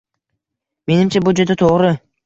[0.93, 1.97] Menimcha, bu juda to'g'ri